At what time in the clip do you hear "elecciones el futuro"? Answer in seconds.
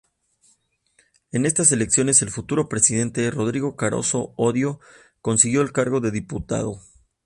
1.71-2.67